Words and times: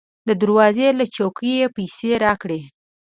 د 0.27 0.29
دروازې 0.41 0.87
له 0.99 1.05
چولې 1.15 1.51
یې 1.59 1.67
پیسې 1.75 2.11
راکړې. 2.25 2.61